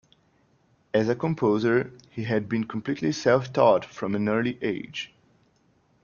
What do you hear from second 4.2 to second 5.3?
early age.